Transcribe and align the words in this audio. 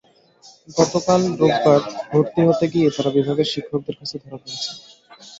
গতকাল 0.77 1.21
রোববার 1.39 1.81
ভর্তি 2.11 2.41
হতে 2.47 2.65
গিয়ে 2.73 2.87
তাঁরা 2.95 3.11
বিভাগের 3.17 3.47
শিক্ষকদের 3.53 3.95
কাছে 3.99 4.15
ধরা 4.21 4.37
পড়েন। 4.37 4.57